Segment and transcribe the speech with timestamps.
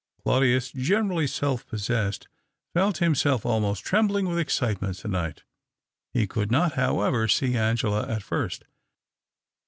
[0.23, 2.27] Claudius, generally self possessed,
[2.73, 5.43] felt himself almost trembling^ with excitement to nio; ht.
[6.11, 8.63] He could not, however, see Angela at first.